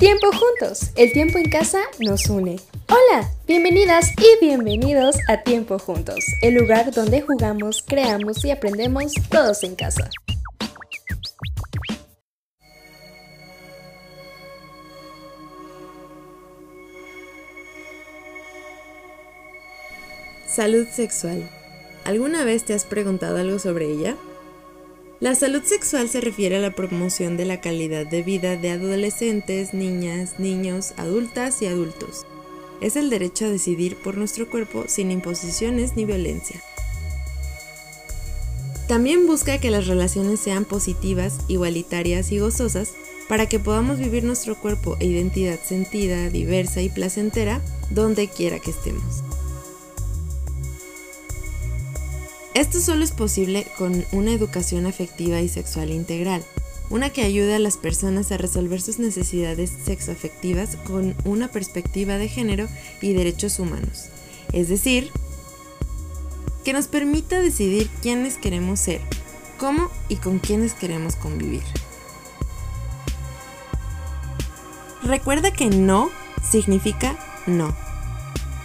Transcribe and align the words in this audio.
Tiempo 0.00 0.28
juntos, 0.32 0.92
el 0.96 1.12
tiempo 1.12 1.36
en 1.36 1.50
casa 1.50 1.82
nos 1.98 2.30
une. 2.30 2.58
Hola, 2.88 3.30
bienvenidas 3.46 4.12
y 4.16 4.42
bienvenidos 4.42 5.18
a 5.28 5.42
Tiempo 5.42 5.78
Juntos, 5.78 6.24
el 6.40 6.54
lugar 6.54 6.90
donde 6.90 7.20
jugamos, 7.20 7.84
creamos 7.86 8.42
y 8.46 8.50
aprendemos 8.50 9.12
todos 9.28 9.62
en 9.62 9.76
casa. 9.76 10.08
Salud 20.46 20.86
sexual. 20.90 21.46
¿Alguna 22.06 22.44
vez 22.44 22.64
te 22.64 22.72
has 22.72 22.86
preguntado 22.86 23.36
algo 23.36 23.58
sobre 23.58 23.92
ella? 23.92 24.16
La 25.20 25.34
salud 25.34 25.62
sexual 25.62 26.08
se 26.08 26.22
refiere 26.22 26.56
a 26.56 26.60
la 26.60 26.70
promoción 26.70 27.36
de 27.36 27.44
la 27.44 27.60
calidad 27.60 28.06
de 28.06 28.22
vida 28.22 28.56
de 28.56 28.70
adolescentes, 28.70 29.74
niñas, 29.74 30.38
niños, 30.38 30.94
adultas 30.96 31.60
y 31.60 31.66
adultos. 31.66 32.24
Es 32.80 32.96
el 32.96 33.10
derecho 33.10 33.44
a 33.44 33.50
decidir 33.50 33.96
por 33.96 34.16
nuestro 34.16 34.48
cuerpo 34.48 34.84
sin 34.88 35.10
imposiciones 35.10 35.94
ni 35.94 36.06
violencia. 36.06 36.62
También 38.88 39.26
busca 39.26 39.58
que 39.58 39.70
las 39.70 39.86
relaciones 39.86 40.40
sean 40.40 40.64
positivas, 40.64 41.36
igualitarias 41.48 42.32
y 42.32 42.38
gozosas 42.38 42.94
para 43.28 43.46
que 43.46 43.58
podamos 43.58 43.98
vivir 43.98 44.24
nuestro 44.24 44.56
cuerpo 44.56 44.96
e 45.00 45.04
identidad 45.04 45.60
sentida, 45.62 46.30
diversa 46.30 46.80
y 46.80 46.88
placentera 46.88 47.60
donde 47.90 48.26
quiera 48.28 48.58
que 48.58 48.70
estemos. 48.70 49.22
Esto 52.54 52.80
solo 52.80 53.04
es 53.04 53.12
posible 53.12 53.66
con 53.78 54.04
una 54.10 54.32
educación 54.32 54.86
afectiva 54.86 55.40
y 55.40 55.48
sexual 55.48 55.90
integral, 55.90 56.44
una 56.90 57.10
que 57.10 57.22
ayude 57.22 57.54
a 57.54 57.60
las 57.60 57.76
personas 57.76 58.32
a 58.32 58.38
resolver 58.38 58.82
sus 58.82 58.98
necesidades 58.98 59.70
sexoafectivas 59.84 60.74
con 60.76 61.14
una 61.24 61.48
perspectiva 61.48 62.18
de 62.18 62.28
género 62.28 62.66
y 63.00 63.12
derechos 63.12 63.60
humanos. 63.60 64.06
Es 64.52 64.68
decir, 64.68 65.10
que 66.64 66.72
nos 66.72 66.88
permita 66.88 67.40
decidir 67.40 67.88
quiénes 68.02 68.36
queremos 68.36 68.80
ser, 68.80 69.00
cómo 69.56 69.88
y 70.08 70.16
con 70.16 70.40
quiénes 70.40 70.74
queremos 70.74 71.14
convivir. 71.14 71.62
Recuerda 75.04 75.52
que 75.52 75.66
no 75.66 76.10
significa 76.42 77.16
no. 77.46 77.89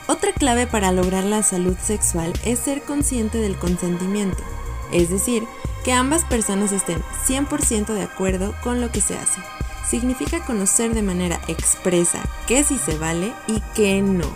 Otra 0.07 0.33
clave 0.33 0.67
para 0.67 0.91
lograr 0.91 1.23
la 1.23 1.41
salud 1.41 1.75
sexual 1.81 2.31
es 2.45 2.59
ser 2.59 2.83
consciente 2.83 3.39
del 3.39 3.57
consentimiento, 3.57 4.43
es 4.91 5.09
decir, 5.09 5.43
que 5.83 5.93
ambas 5.93 6.23
personas 6.25 6.71
estén 6.71 7.01
100% 7.27 7.87
de 7.87 8.03
acuerdo 8.03 8.53
con 8.63 8.81
lo 8.81 8.91
que 8.91 9.01
se 9.01 9.17
hace. 9.17 9.41
Significa 9.89 10.45
conocer 10.45 10.93
de 10.93 11.01
manera 11.01 11.41
expresa 11.47 12.21
qué 12.47 12.63
sí 12.63 12.77
se 12.77 12.97
vale 12.97 13.33
y 13.47 13.61
qué 13.73 14.01
no. 14.01 14.27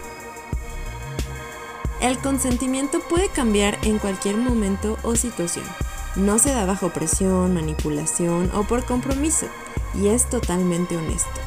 El 2.01 2.17
consentimiento 2.17 3.01
puede 3.01 3.29
cambiar 3.29 3.77
en 3.83 3.99
cualquier 3.99 4.37
momento 4.37 4.97
o 5.03 5.15
situación. 5.15 5.65
No 6.15 6.39
se 6.39 6.51
da 6.51 6.65
bajo 6.65 6.89
presión, 6.89 7.53
manipulación 7.53 8.49
o 8.55 8.63
por 8.63 8.85
compromiso 8.85 9.47
y 9.93 10.07
es 10.07 10.29
totalmente 10.29 10.97
honesto. 10.97 11.41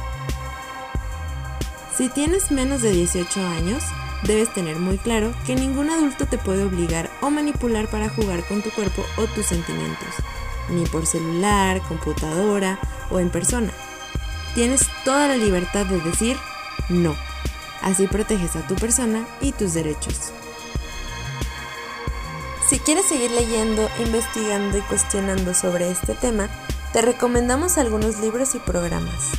Si 1.97 2.09
tienes 2.09 2.51
menos 2.51 2.81
de 2.81 2.91
18 2.91 3.39
años, 3.45 3.83
debes 4.23 4.53
tener 4.53 4.77
muy 4.77 4.97
claro 4.97 5.33
que 5.45 5.55
ningún 5.55 5.89
adulto 5.89 6.25
te 6.25 6.37
puede 6.37 6.63
obligar 6.63 7.09
o 7.21 7.29
manipular 7.29 7.87
para 7.87 8.09
jugar 8.09 8.43
con 8.45 8.61
tu 8.61 8.71
cuerpo 8.71 9.05
o 9.17 9.25
tus 9.27 9.45
sentimientos, 9.45 10.09
ni 10.69 10.85
por 10.85 11.05
celular, 11.05 11.81
computadora 11.87 12.79
o 13.09 13.19
en 13.19 13.29
persona. 13.29 13.71
Tienes 14.55 14.87
toda 15.03 15.27
la 15.27 15.37
libertad 15.37 15.85
de 15.85 15.99
decir 15.99 16.37
no. 16.89 17.15
Así 17.81 18.07
proteges 18.07 18.55
a 18.55 18.65
tu 18.65 18.75
persona 18.75 19.25
y 19.41 19.51
tus 19.51 19.73
derechos. 19.73 20.31
Si 22.69 22.79
quieres 22.79 23.05
seguir 23.07 23.31
leyendo, 23.31 23.89
investigando 23.99 24.77
y 24.77 24.81
cuestionando 24.81 25.53
sobre 25.53 25.91
este 25.91 26.15
tema, 26.15 26.49
te 26.93 27.01
recomendamos 27.01 27.77
algunos 27.77 28.19
libros 28.19 28.55
y 28.55 28.59
programas. 28.59 29.31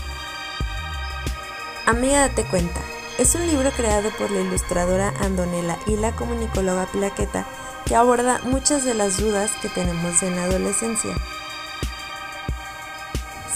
Amiga, 1.87 2.28
date 2.28 2.44
cuenta, 2.44 2.81
es 3.19 3.34
un 3.36 3.47
libro 3.47 3.70
creado 3.70 4.10
por 4.19 4.30
la 4.30 4.41
ilustradora 4.41 5.14
Andonela 5.20 5.78
y 5.86 5.97
la 5.97 6.14
comunicóloga 6.16 6.86
Plaqueta 6.86 7.47
que 7.86 7.94
aborda 7.94 8.41
muchas 8.44 8.84
de 8.84 8.94
las 8.94 9.19
dudas 9.19 9.52
que 9.62 9.69
tenemos 9.69 10.22
en 10.22 10.36
la 10.36 10.44
adolescencia. 10.44 11.14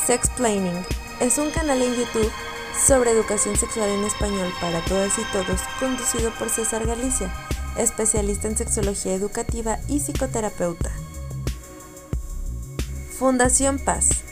Sexplaining 0.07 0.85
es 1.21 1.39
un 1.39 1.51
canal 1.51 1.83
en 1.83 1.95
YouTube 1.95 2.31
sobre 2.87 3.11
educación 3.11 3.57
sexual 3.57 3.89
en 3.89 4.05
español 4.05 4.53
para 4.61 4.85
todas 4.85 5.19
y 5.19 5.23
todos 5.33 5.61
conducido 5.81 6.31
por 6.39 6.51
César 6.51 6.87
Galicia, 6.87 7.33
especialista 7.77 8.47
en 8.49 8.57
sexología 8.57 9.15
educativa 9.15 9.79
y 9.89 9.99
psicoterapeuta. 9.99 10.91
Fundación 13.19 13.79
Paz 13.79 14.28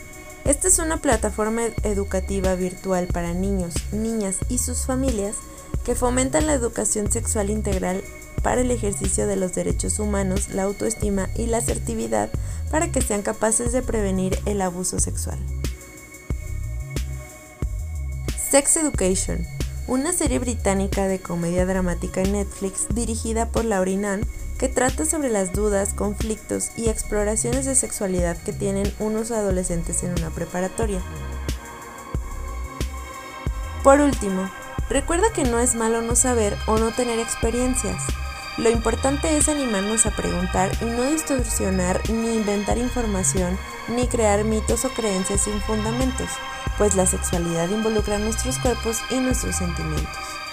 esta 0.47 0.69
es 0.69 0.79
una 0.79 0.97
plataforma 1.01 1.63
educativa 1.83 2.55
virtual 2.55 3.07
para 3.07 3.33
niños, 3.33 3.73
niñas 3.91 4.37
y 4.47 4.59
sus 4.59 4.85
familias 4.85 5.35
que 5.83 5.93
fomenta 5.93 6.39
la 6.39 6.53
educación 6.53 7.11
sexual 7.11 7.49
integral 7.49 8.01
para 8.43 8.61
el 8.61 8.71
ejercicio 8.71 9.27
de 9.27 9.35
los 9.35 9.53
derechos 9.53 9.99
humanos, 9.99 10.47
la 10.49 10.63
autoestima 10.63 11.27
y 11.35 11.47
la 11.47 11.57
asertividad 11.57 12.29
para 12.71 12.89
que 12.93 13.01
sean 13.01 13.23
capaces 13.23 13.73
de 13.73 13.81
prevenir 13.81 14.39
el 14.45 14.61
abuso 14.61 14.99
sexual. 14.99 15.37
Sex 18.49 18.77
Education, 18.77 19.45
una 19.85 20.13
serie 20.13 20.39
británica 20.39 21.09
de 21.09 21.19
comedia 21.19 21.65
dramática 21.65 22.21
en 22.21 22.31
Netflix 22.31 22.87
dirigida 22.95 23.51
por 23.51 23.65
Laurie 23.65 23.97
Nunn 23.97 24.21
que 24.57 24.69
trata 24.69 25.05
sobre 25.05 25.29
las 25.29 25.53
dudas, 25.53 25.93
conflictos 25.93 26.71
y 26.75 26.89
exploraciones 26.89 27.65
de 27.65 27.75
sexualidad 27.75 28.37
que 28.37 28.53
tienen 28.53 28.91
unos 28.99 29.31
adolescentes 29.31 30.03
en 30.03 30.11
una 30.11 30.29
preparatoria. 30.31 31.01
Por 33.83 34.01
último, 34.01 34.49
recuerda 34.89 35.31
que 35.33 35.43
no 35.43 35.59
es 35.59 35.75
malo 35.75 36.01
no 36.01 36.15
saber 36.15 36.57
o 36.65 36.77
no 36.77 36.91
tener 36.91 37.19
experiencias. 37.19 38.03
Lo 38.57 38.71
importante 38.71 39.37
es 39.37 39.47
animarnos 39.49 40.07
a 40.07 40.15
preguntar 40.15 40.71
y 40.81 40.85
no 40.85 41.03
distorsionar 41.03 42.01
ni 42.09 42.35
inventar 42.35 42.79
información 42.79 43.57
ni 43.87 44.07
crear 44.07 44.43
mitos 44.43 44.83
o 44.83 44.89
creencias 44.89 45.41
sin 45.41 45.61
fundamentos, 45.61 46.29
pues 46.77 46.95
la 46.95 47.05
sexualidad 47.05 47.69
involucra 47.69 48.17
nuestros 48.17 48.57
cuerpos 48.57 48.99
y 49.11 49.19
nuestros 49.19 49.55
sentimientos. 49.55 50.46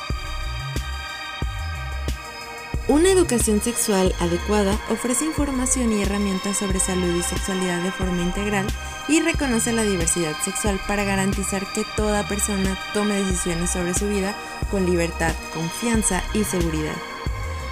Una 2.87 3.11
educación 3.11 3.63
sexual 3.63 4.15
adecuada 4.21 4.79
ofrece 4.91 5.25
información 5.25 5.91
y 5.91 6.03
herramientas 6.03 6.59
sobre 6.59 6.79
salud 6.79 7.15
y 7.17 7.23
sexualidad 7.23 7.83
de 7.83 7.91
forma 7.91 8.21
integral 8.21 8.67
y 9.09 9.23
reconoce 9.23 9.73
la 9.73 9.85
diversidad 9.85 10.37
sexual 10.43 10.79
para 10.87 11.03
garantizar 11.03 11.65
que 11.73 11.87
toda 11.97 12.29
persona 12.29 12.79
tome 12.93 13.15
decisiones 13.15 13.71
sobre 13.71 13.95
su 13.95 14.07
vida 14.07 14.37
con 14.71 14.85
libertad, 14.85 15.35
confianza 15.55 16.23
y 16.35 16.45
seguridad. 16.45 16.95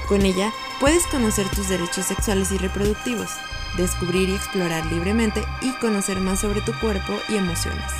Con 0.08 0.22
ella 0.22 0.50
puedes 0.80 1.06
conocer 1.08 1.46
tus 1.50 1.68
derechos 1.68 2.06
sexuales 2.06 2.50
y 2.50 2.56
reproductivos, 2.56 3.28
descubrir 3.76 4.30
y 4.30 4.34
explorar 4.34 4.86
libremente 4.86 5.44
y 5.60 5.72
conocer 5.72 6.20
más 6.20 6.40
sobre 6.40 6.62
tu 6.62 6.72
cuerpo 6.80 7.12
y 7.28 7.36
emociones. 7.36 7.92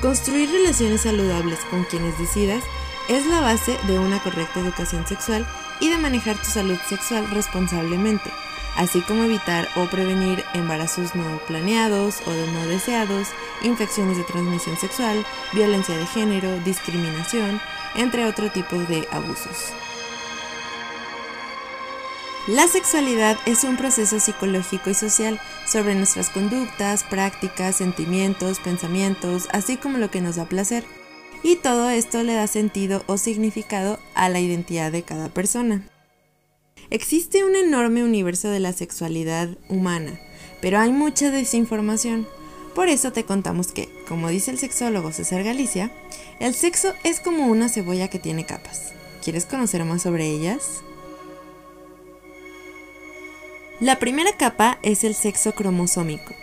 Construir 0.00 0.48
relaciones 0.48 1.00
saludables 1.00 1.58
con 1.70 1.82
quienes 1.84 2.16
decidas 2.20 2.62
es 3.08 3.26
la 3.26 3.40
base 3.40 3.78
de 3.86 3.98
una 3.98 4.22
correcta 4.22 4.60
educación 4.60 5.06
sexual 5.06 5.46
y 5.80 5.90
de 5.90 5.98
manejar 5.98 6.36
tu 6.36 6.44
salud 6.44 6.78
sexual 6.88 7.28
responsablemente, 7.30 8.30
así 8.76 9.00
como 9.02 9.24
evitar 9.24 9.68
o 9.76 9.86
prevenir 9.86 10.44
embarazos 10.54 11.14
no 11.14 11.38
planeados 11.46 12.20
o 12.26 12.30
no 12.30 12.66
deseados, 12.66 13.28
infecciones 13.62 14.16
de 14.16 14.24
transmisión 14.24 14.76
sexual, 14.76 15.24
violencia 15.52 15.96
de 15.96 16.06
género, 16.06 16.58
discriminación, 16.60 17.60
entre 17.94 18.24
otro 18.24 18.50
tipo 18.50 18.76
de 18.76 19.06
abusos. 19.10 19.72
La 22.48 22.68
sexualidad 22.68 23.36
es 23.44 23.64
un 23.64 23.76
proceso 23.76 24.20
psicológico 24.20 24.90
y 24.90 24.94
social 24.94 25.40
sobre 25.66 25.96
nuestras 25.96 26.30
conductas, 26.30 27.02
prácticas, 27.02 27.76
sentimientos, 27.76 28.60
pensamientos, 28.60 29.48
así 29.52 29.76
como 29.76 29.98
lo 29.98 30.12
que 30.12 30.20
nos 30.20 30.36
da 30.36 30.44
placer 30.44 30.84
y 31.46 31.54
todo 31.54 31.90
esto 31.90 32.24
le 32.24 32.34
da 32.34 32.48
sentido 32.48 33.04
o 33.06 33.18
significado 33.18 34.00
a 34.16 34.28
la 34.28 34.40
identidad 34.40 34.90
de 34.90 35.04
cada 35.04 35.28
persona. 35.28 35.88
Existe 36.90 37.44
un 37.44 37.54
enorme 37.54 38.02
universo 38.02 38.48
de 38.48 38.58
la 38.58 38.72
sexualidad 38.72 39.50
humana, 39.68 40.18
pero 40.60 40.80
hay 40.80 40.90
mucha 40.90 41.30
desinformación. 41.30 42.26
Por 42.74 42.88
eso 42.88 43.12
te 43.12 43.24
contamos 43.24 43.68
que, 43.68 43.88
como 44.08 44.28
dice 44.28 44.50
el 44.50 44.58
sexólogo 44.58 45.12
César 45.12 45.44
Galicia, 45.44 45.92
el 46.40 46.52
sexo 46.52 46.94
es 47.04 47.20
como 47.20 47.46
una 47.46 47.68
cebolla 47.68 48.08
que 48.08 48.18
tiene 48.18 48.44
capas. 48.44 48.92
¿Quieres 49.22 49.46
conocer 49.46 49.84
más 49.84 50.02
sobre 50.02 50.26
ellas? 50.26 50.80
La 53.78 54.00
primera 54.00 54.36
capa 54.36 54.80
es 54.82 55.04
el 55.04 55.14
sexo 55.14 55.54
cromosómico. 55.54 56.34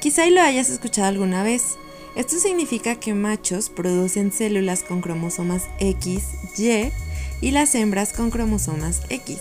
Quizá 0.00 0.28
lo 0.28 0.40
hayas 0.40 0.70
escuchado 0.70 1.06
alguna 1.06 1.44
vez, 1.44 1.76
Esto 2.16 2.38
significa 2.38 2.96
que 2.96 3.14
machos 3.14 3.70
producen 3.70 4.32
células 4.32 4.82
con 4.82 5.00
cromosomas 5.00 5.68
X, 5.78 6.24
Y 6.58 6.92
y 7.40 7.50
las 7.52 7.74
hembras 7.74 8.12
con 8.12 8.30
cromosomas 8.30 9.02
X. 9.08 9.38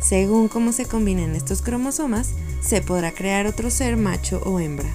Según 0.00 0.48
cómo 0.48 0.72
se 0.72 0.86
combinen 0.86 1.34
estos 1.34 1.62
cromosomas, 1.62 2.30
se 2.60 2.80
podrá 2.80 3.12
crear 3.12 3.46
otro 3.46 3.70
ser 3.70 3.96
macho 3.96 4.40
o 4.44 4.60
hembra. 4.60 4.88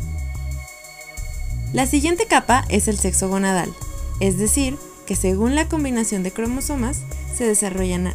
La 1.73 1.85
siguiente 1.85 2.25
capa 2.25 2.65
es 2.69 2.87
el 2.87 2.97
sexo 2.97 3.29
gonadal, 3.29 3.73
es 4.19 4.37
decir, 4.37 4.77
que 5.05 5.15
según 5.15 5.55
la 5.55 5.69
combinación 5.69 6.23
de 6.23 6.31
cromosomas 6.31 7.01
se 7.35 7.45
desarrollan... 7.45 8.13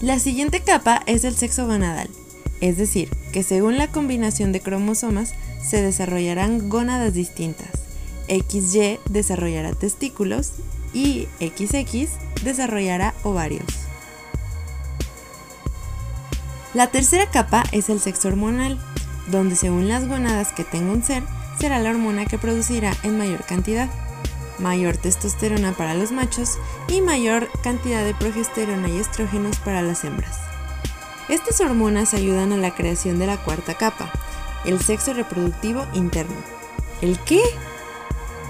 la 0.00 0.18
siguiente 0.18 0.60
capa 0.60 1.02
es 1.06 1.24
el 1.24 1.36
sexo 1.36 1.66
gonadal, 1.66 2.10
es 2.60 2.76
decir, 2.76 3.10
que 3.32 3.42
según 3.42 3.78
la 3.78 3.88
combinación 3.88 4.52
de 4.52 4.60
cromosomas 4.60 5.34
se 5.62 5.82
desarrollarán 5.82 6.68
gónadas 6.68 7.14
distintas. 7.14 7.70
XY 8.28 9.00
desarrollará 9.08 9.72
testículos 9.72 10.52
y 10.92 11.28
XX 11.40 12.10
desarrollará 12.44 13.14
ovarios. 13.22 13.66
La 16.72 16.86
tercera 16.86 17.28
capa 17.30 17.64
es 17.72 17.88
el 17.88 18.00
sexo 18.00 18.28
hormonal, 18.28 18.78
donde 19.28 19.56
según 19.56 19.88
las 19.88 20.06
gonadas 20.06 20.52
que 20.52 20.64
tenga 20.64 20.92
un 20.92 21.02
ser, 21.02 21.22
será 21.58 21.78
la 21.80 21.90
hormona 21.90 22.26
que 22.26 22.38
producirá 22.38 22.96
en 23.02 23.18
mayor 23.18 23.44
cantidad. 23.44 23.88
Mayor 24.58 24.96
testosterona 24.96 25.72
para 25.72 25.94
los 25.94 26.12
machos 26.12 26.58
y 26.88 27.00
mayor 27.00 27.48
cantidad 27.62 28.04
de 28.04 28.14
progesterona 28.14 28.88
y 28.88 28.98
estrógenos 28.98 29.56
para 29.58 29.82
las 29.82 30.04
hembras. 30.04 30.49
Estas 31.30 31.60
hormonas 31.60 32.12
ayudan 32.12 32.52
a 32.52 32.56
la 32.56 32.74
creación 32.74 33.20
de 33.20 33.26
la 33.28 33.36
cuarta 33.36 33.74
capa, 33.74 34.10
el 34.64 34.82
sexo 34.82 35.12
reproductivo 35.14 35.86
interno. 35.94 36.34
¿El 37.02 37.20
qué? 37.20 37.40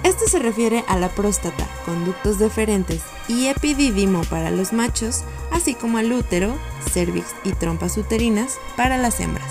Esto 0.03 0.27
se 0.27 0.39
refiere 0.39 0.83
a 0.89 0.97
la 0.97 1.11
próstata, 1.11 1.69
conductos 1.85 2.39
deferentes 2.39 3.03
y 3.29 3.49
epididimo 3.49 4.23
para 4.25 4.51
los 4.51 4.73
machos, 4.73 5.25
así 5.51 5.75
como 5.75 5.99
al 5.99 6.11
útero, 6.11 6.57
cervix 6.91 7.27
y 7.45 7.53
trompas 7.53 7.99
uterinas 7.99 8.59
para 8.79 8.97
las 8.97 9.21
hembras. 9.21 9.51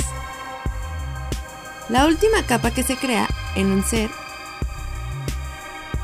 La 1.88 2.08
última 2.08 2.44
capa 2.48 2.72
que 2.72 2.81
se 2.81 2.98
crea 2.98 3.28
en 3.56 3.72
un 3.72 3.84
ser 3.84 4.10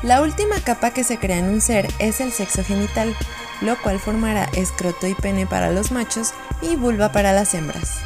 La 0.04 0.22
última 0.22 0.60
capa 0.60 0.92
que 0.92 1.02
se 1.02 1.18
crea 1.18 1.38
en 1.38 1.48
un 1.48 1.60
ser 1.60 1.88
es 1.98 2.20
el 2.20 2.30
sexo 2.30 2.62
genital, 2.62 3.16
lo 3.62 3.76
cual 3.82 3.98
formará 3.98 4.44
escroto 4.52 5.08
y 5.08 5.14
pene 5.14 5.44
para 5.48 5.72
los 5.72 5.90
machos 5.90 6.32
y 6.62 6.76
vulva 6.76 7.12
para 7.12 7.32
las 7.32 7.54
hembras. 7.54 8.00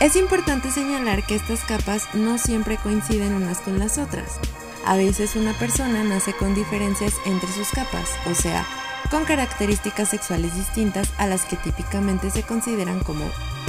Es 0.00 0.16
importante 0.16 0.70
señalar 0.70 1.24
que 1.24 1.36
estas 1.36 1.60
capas 1.60 2.08
no 2.14 2.36
siempre 2.38 2.76
coinciden 2.76 3.34
unas 3.34 3.58
con 3.58 3.78
las 3.78 3.98
otras. 3.98 4.40
A 4.84 4.96
veces 4.96 5.36
una 5.36 5.52
persona 5.52 6.02
nace 6.02 6.32
con 6.32 6.54
diferencias 6.54 7.14
entre 7.24 7.52
sus 7.52 7.68
capas, 7.70 8.08
o 8.26 8.34
sea, 8.34 8.66
con 9.10 9.24
características 9.24 10.08
sexuales 10.08 10.54
distintas 10.56 11.08
a 11.18 11.26
las 11.26 11.44
que 11.44 11.56
típicamente 11.56 12.30
se 12.30 12.42
consideran 12.42 13.00
como 13.00 13.24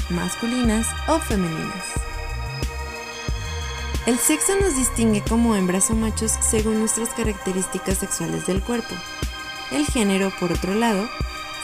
masculinas 0.09 0.87
o 1.07 1.19
femeninas. 1.19 1.85
El 4.05 4.17
sexo 4.17 4.53
nos 4.59 4.75
distingue 4.75 5.21
como 5.21 5.55
hembras 5.55 5.89
o 5.91 5.95
machos 5.95 6.33
según 6.41 6.79
nuestras 6.79 7.09
características 7.09 7.99
sexuales 7.99 8.45
del 8.45 8.61
cuerpo. 8.61 8.95
El 9.71 9.85
género, 9.85 10.31
por 10.39 10.51
otro 10.51 10.73
lado, 10.73 11.07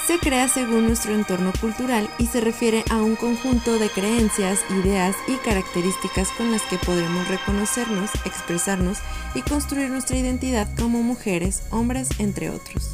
se 0.09 0.17
crea 0.17 0.47
según 0.47 0.87
nuestro 0.87 1.13
entorno 1.13 1.53
cultural 1.61 2.09
y 2.17 2.25
se 2.25 2.41
refiere 2.41 2.83
a 2.89 2.95
un 2.95 3.15
conjunto 3.15 3.77
de 3.77 3.89
creencias, 3.89 4.61
ideas 4.71 5.15
y 5.27 5.35
características 5.35 6.29
con 6.31 6.51
las 6.51 6.63
que 6.63 6.79
podremos 6.79 7.27
reconocernos, 7.27 8.09
expresarnos 8.25 8.97
y 9.35 9.43
construir 9.43 9.91
nuestra 9.91 10.17
identidad 10.17 10.67
como 10.79 11.03
mujeres, 11.03 11.61
hombres, 11.69 12.09
entre 12.17 12.49
otros. 12.49 12.89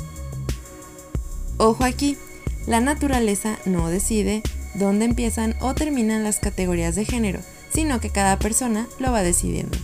Ojo 1.56 1.86
aquí, 1.86 2.18
la 2.68 2.82
naturaleza 2.82 3.60
no 3.64 3.88
decide 3.88 4.44
dónde 4.74 5.06
empiezan 5.06 5.56
o 5.62 5.74
terminan 5.74 6.26
las 6.26 6.42
categorías 6.42 6.96
de 6.96 7.06
género, 7.06 7.40
sino 7.70 8.02
que 8.02 8.10
cada 8.10 8.40
persona 8.40 8.88
lo 9.00 9.14
va 9.14 9.24
decidiendo. 9.24 9.78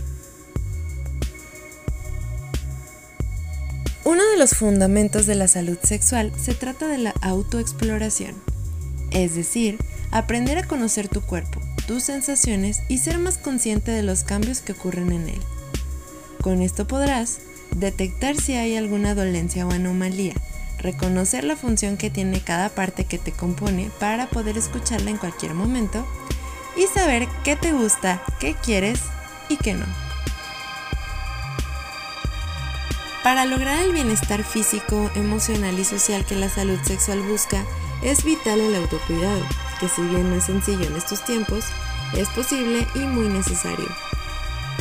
Uno 4.12 4.28
de 4.28 4.36
los 4.36 4.50
fundamentos 4.50 5.24
de 5.24 5.34
la 5.34 5.48
salud 5.48 5.78
sexual 5.82 6.34
se 6.38 6.52
trata 6.52 6.86
de 6.86 6.98
la 6.98 7.14
autoexploración, 7.22 8.34
es 9.10 9.34
decir, 9.34 9.78
aprender 10.10 10.58
a 10.58 10.68
conocer 10.68 11.08
tu 11.08 11.22
cuerpo, 11.22 11.62
tus 11.86 12.02
sensaciones 12.02 12.82
y 12.90 12.98
ser 12.98 13.16
más 13.16 13.38
consciente 13.38 13.90
de 13.90 14.02
los 14.02 14.22
cambios 14.22 14.60
que 14.60 14.72
ocurren 14.72 15.12
en 15.12 15.30
él. 15.30 15.40
Con 16.42 16.60
esto 16.60 16.86
podrás 16.86 17.38
detectar 17.74 18.36
si 18.36 18.52
hay 18.52 18.76
alguna 18.76 19.14
dolencia 19.14 19.66
o 19.66 19.70
anomalía, 19.70 20.34
reconocer 20.76 21.44
la 21.44 21.56
función 21.56 21.96
que 21.96 22.10
tiene 22.10 22.42
cada 22.42 22.68
parte 22.68 23.06
que 23.06 23.16
te 23.16 23.32
compone 23.32 23.90
para 23.98 24.28
poder 24.28 24.58
escucharla 24.58 25.08
en 25.08 25.16
cualquier 25.16 25.54
momento 25.54 26.06
y 26.76 26.82
saber 26.86 27.28
qué 27.44 27.56
te 27.56 27.72
gusta, 27.72 28.22
qué 28.38 28.56
quieres 28.62 29.00
y 29.48 29.56
qué 29.56 29.72
no. 29.72 30.11
Para 33.22 33.44
lograr 33.44 33.78
el 33.78 33.92
bienestar 33.92 34.42
físico, 34.42 35.08
emocional 35.14 35.78
y 35.78 35.84
social 35.84 36.24
que 36.24 36.34
la 36.34 36.48
salud 36.48 36.78
sexual 36.82 37.20
busca, 37.20 37.64
es 38.02 38.24
vital 38.24 38.60
el 38.60 38.74
autocuidado, 38.74 39.46
que 39.78 39.88
si 39.88 40.02
bien 40.02 40.28
no 40.28 40.36
es 40.36 40.44
sencillo 40.44 40.84
en 40.84 40.96
estos 40.96 41.24
tiempos, 41.24 41.64
es 42.14 42.28
posible 42.30 42.84
y 42.96 43.00
muy 43.00 43.28
necesario. 43.28 43.86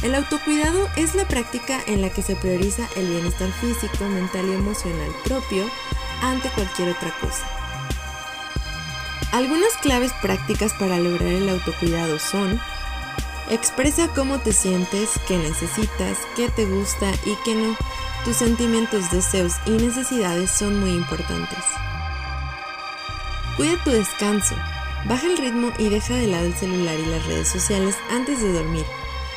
El 0.01 0.15
autocuidado 0.15 0.89
es 0.95 1.13
la 1.13 1.27
práctica 1.27 1.79
en 1.85 2.01
la 2.01 2.09
que 2.09 2.23
se 2.23 2.35
prioriza 2.35 2.87
el 2.95 3.07
bienestar 3.09 3.51
físico, 3.51 4.05
mental 4.05 4.47
y 4.49 4.53
emocional 4.53 5.11
propio 5.23 5.69
ante 6.23 6.49
cualquier 6.49 6.89
otra 6.89 7.13
cosa. 7.21 7.47
Algunas 9.31 9.73
claves 9.81 10.11
prácticas 10.21 10.73
para 10.73 10.97
lograr 10.97 11.27
el 11.27 11.47
autocuidado 11.47 12.17
son 12.17 12.59
Expresa 13.51 14.07
cómo 14.15 14.39
te 14.39 14.53
sientes, 14.53 15.19
qué 15.27 15.37
necesitas, 15.37 16.17
qué 16.37 16.47
te 16.47 16.65
gusta 16.65 17.11
y 17.25 17.35
qué 17.43 17.53
no. 17.53 17.75
Tus 18.23 18.35
sentimientos, 18.35 19.09
deseos 19.09 19.53
y 19.65 19.71
necesidades 19.71 20.51
son 20.51 20.79
muy 20.79 20.91
importantes. 20.91 21.57
Cuida 23.57 23.83
tu 23.83 23.89
descanso. 23.89 24.53
Baja 25.05 25.25
el 25.25 25.39
ritmo 25.39 25.71
y 25.79 25.89
deja 25.89 26.13
de 26.13 26.27
lado 26.27 26.45
el 26.45 26.53
celular 26.53 26.99
y 26.99 27.05
las 27.07 27.25
redes 27.25 27.47
sociales 27.47 27.95
antes 28.11 28.39
de 28.43 28.53
dormir. 28.53 28.85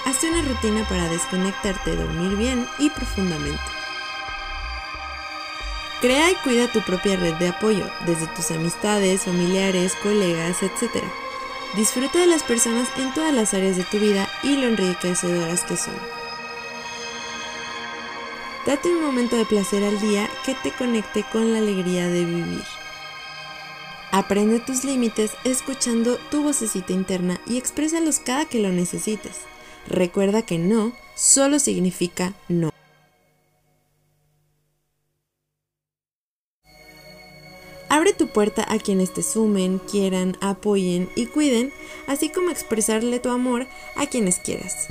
Hazte 0.04 0.30
una 0.30 0.42
rutina 0.42 0.86
para 0.86 1.08
desconectarte, 1.08 1.96
dormir 1.96 2.36
bien 2.36 2.66
y 2.78 2.90
profundamente. 2.90 3.58
Crea 6.02 6.32
y 6.32 6.34
cuida 6.44 6.70
tu 6.70 6.82
propia 6.82 7.16
red 7.16 7.36
de 7.36 7.48
apoyo, 7.48 7.88
desde 8.04 8.26
tus 8.26 8.50
amistades, 8.50 9.22
familiares, 9.22 9.94
colegas, 10.02 10.62
etc. 10.62 11.02
Disfruta 11.74 12.18
de 12.18 12.26
las 12.26 12.42
personas 12.42 12.88
en 12.98 13.14
todas 13.14 13.32
las 13.32 13.54
áreas 13.54 13.78
de 13.78 13.84
tu 13.84 13.98
vida 13.98 14.28
y 14.42 14.58
lo 14.58 14.66
enriquecedoras 14.66 15.62
que 15.62 15.78
son. 15.78 16.23
Date 18.66 18.88
un 18.88 19.02
momento 19.02 19.36
de 19.36 19.44
placer 19.44 19.84
al 19.84 20.00
día 20.00 20.26
que 20.46 20.54
te 20.54 20.72
conecte 20.72 21.22
con 21.30 21.52
la 21.52 21.58
alegría 21.58 22.08
de 22.08 22.24
vivir. 22.24 22.64
Aprende 24.10 24.58
tus 24.58 24.84
límites 24.84 25.32
escuchando 25.44 26.16
tu 26.30 26.42
vocecita 26.42 26.94
interna 26.94 27.38
y 27.46 27.58
exprésalos 27.58 28.20
cada 28.20 28.46
que 28.46 28.60
lo 28.60 28.70
necesites. 28.70 29.40
Recuerda 29.86 30.40
que 30.40 30.56
no 30.56 30.92
solo 31.14 31.58
significa 31.58 32.32
no. 32.48 32.70
Abre 37.90 38.14
tu 38.14 38.28
puerta 38.28 38.64
a 38.66 38.78
quienes 38.78 39.12
te 39.12 39.22
sumen, 39.22 39.78
quieran, 39.78 40.38
apoyen 40.40 41.10
y 41.16 41.26
cuiden, 41.26 41.70
así 42.06 42.30
como 42.30 42.48
expresarle 42.48 43.20
tu 43.20 43.28
amor 43.28 43.66
a 43.94 44.06
quienes 44.06 44.38
quieras. 44.38 44.88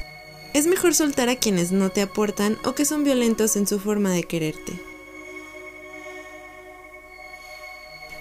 Es 0.54 0.68
mejor 0.68 0.94
soltar 0.94 1.30
a 1.30 1.36
quienes 1.36 1.72
no 1.72 1.90
te 1.90 2.02
aportan 2.02 2.60
o 2.64 2.76
que 2.76 2.86
son 2.86 3.04
violentos 3.04 3.56
en 3.56 3.66
su 3.66 3.80
forma 3.80 4.12
de 4.12 4.24
quererte. 4.24 4.74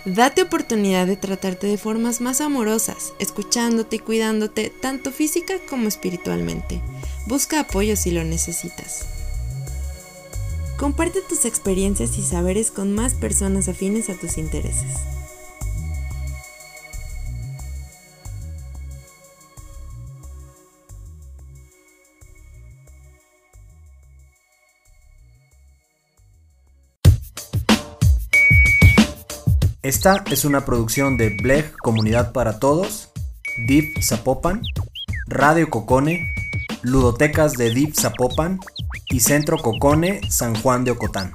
Date 0.06 0.42
oportunidad 0.42 1.06
de 1.06 1.16
tratarte 1.16 1.66
de 1.66 1.78
formas 1.78 2.20
más 2.20 2.40
amorosas, 2.40 3.12
escuchándote 3.20 3.96
y 3.96 3.98
cuidándote 4.00 4.70
tanto 4.70 5.12
física 5.12 5.54
como 5.68 5.86
espiritualmente. 5.86 6.80
Busca 7.26 7.60
apoyo 7.60 7.96
si 7.96 8.10
lo 8.10 8.24
necesitas. 8.24 9.06
Comparte 10.76 11.20
tus 11.28 11.44
experiencias 11.44 12.18
y 12.18 12.22
saberes 12.22 12.72
con 12.72 12.92
más 12.92 13.14
personas 13.14 13.68
afines 13.68 14.10
a 14.10 14.14
tus 14.14 14.38
intereses. 14.38 15.11
Esta 29.82 30.22
es 30.30 30.44
una 30.44 30.64
producción 30.64 31.16
de 31.16 31.30
Bleg 31.30 31.76
Comunidad 31.78 32.30
para 32.30 32.60
Todos, 32.60 33.10
Deep 33.66 34.00
Zapopan, 34.00 34.62
Radio 35.26 35.68
Cocone 35.70 36.32
Ludotecas 36.82 37.54
de 37.54 37.70
DIP 37.70 37.92
Zapopan 37.96 38.60
y 39.08 39.18
Centro 39.18 39.58
Cocone 39.58 40.20
San 40.30 40.54
Juan 40.54 40.84
de 40.84 40.92
Ocotán. 40.92 41.32